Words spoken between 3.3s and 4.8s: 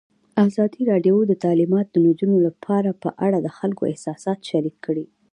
د خلکو احساسات شریک